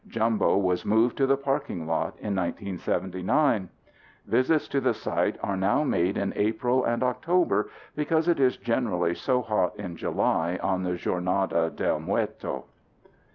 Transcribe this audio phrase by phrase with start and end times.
[0.07, 3.69] Jumbo was moved to the parking lot in 1979.
[4.25, 9.13] Visits to the site are now made in April and October because it is generally
[9.13, 12.65] so hot in July on the Jornada del Muerto.